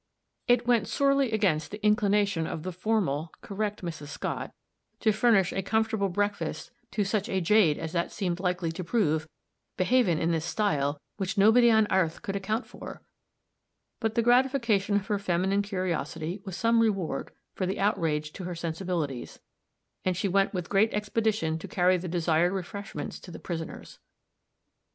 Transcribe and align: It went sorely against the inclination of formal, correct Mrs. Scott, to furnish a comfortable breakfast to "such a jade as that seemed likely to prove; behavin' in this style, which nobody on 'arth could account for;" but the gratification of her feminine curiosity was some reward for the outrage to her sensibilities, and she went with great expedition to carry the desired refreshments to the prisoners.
It 0.47 0.65
went 0.65 0.87
sorely 0.87 1.31
against 1.31 1.69
the 1.69 1.85
inclination 1.85 2.47
of 2.47 2.75
formal, 2.75 3.31
correct 3.41 3.83
Mrs. 3.83 4.07
Scott, 4.07 4.51
to 4.99 5.11
furnish 5.11 5.53
a 5.53 5.61
comfortable 5.61 6.09
breakfast 6.09 6.71
to 6.89 7.03
"such 7.03 7.29
a 7.29 7.39
jade 7.39 7.77
as 7.77 7.91
that 7.91 8.11
seemed 8.11 8.39
likely 8.39 8.71
to 8.71 8.83
prove; 8.83 9.29
behavin' 9.77 10.17
in 10.17 10.31
this 10.31 10.43
style, 10.43 10.99
which 11.17 11.37
nobody 11.37 11.69
on 11.69 11.85
'arth 11.91 12.23
could 12.23 12.35
account 12.35 12.65
for;" 12.65 13.03
but 13.99 14.15
the 14.15 14.23
gratification 14.23 14.95
of 14.95 15.05
her 15.05 15.19
feminine 15.19 15.61
curiosity 15.61 16.41
was 16.43 16.57
some 16.57 16.79
reward 16.79 17.31
for 17.53 17.67
the 17.67 17.79
outrage 17.79 18.33
to 18.33 18.45
her 18.45 18.55
sensibilities, 18.55 19.39
and 20.03 20.17
she 20.17 20.27
went 20.27 20.51
with 20.51 20.67
great 20.67 20.91
expedition 20.95 21.59
to 21.59 21.67
carry 21.67 21.95
the 21.97 22.07
desired 22.07 22.53
refreshments 22.53 23.19
to 23.19 23.29
the 23.29 23.37
prisoners. 23.37 23.99